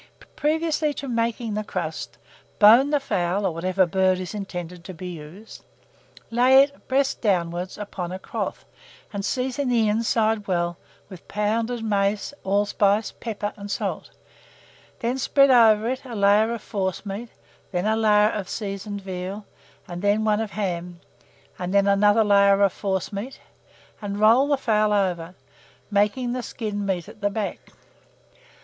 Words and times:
Previously 0.35 0.95
to 0.95 1.07
making 1.07 1.53
the 1.53 1.63
crust, 1.63 2.17
bone 2.57 2.89
the 2.89 2.99
fowl, 2.99 3.45
or 3.45 3.53
whatever 3.53 3.85
bird 3.85 4.17
is 4.17 4.33
intended 4.33 4.83
to 4.83 4.95
be 4.95 5.09
used, 5.09 5.63
lay 6.31 6.63
it, 6.63 6.87
breast 6.87 7.21
downwards, 7.21 7.77
upon 7.77 8.11
a 8.11 8.17
cloth, 8.17 8.65
and 9.13 9.23
season 9.23 9.69
the 9.69 9.87
inside 9.87 10.47
well 10.47 10.75
with 11.07 11.27
pounded 11.27 11.83
mace, 11.83 12.33
allspice, 12.43 13.11
pepper, 13.19 13.53
and 13.55 13.69
salt; 13.69 14.09
then 15.01 15.19
spread 15.19 15.51
over 15.51 15.87
it 15.87 16.03
a 16.03 16.15
layer 16.15 16.51
of 16.51 16.63
forcemeat, 16.63 17.29
then 17.71 17.85
a 17.85 17.95
layer 17.95 18.29
of 18.31 18.49
seasoned 18.49 19.01
veal, 19.01 19.45
and 19.87 20.01
then 20.01 20.25
one 20.25 20.39
of 20.41 20.49
ham, 20.49 20.99
and 21.59 21.75
then 21.75 21.85
another 21.85 22.23
layer 22.23 22.59
of 22.63 22.73
forcemeat, 22.73 23.39
and 24.01 24.19
roll 24.19 24.47
the 24.47 24.57
fowl 24.57 24.93
over, 24.93 25.35
making 25.91 26.33
the 26.33 26.41
skin 26.41 26.87
meet 26.87 27.07
at 27.07 27.21
the 27.21 27.29
back. 27.29 27.69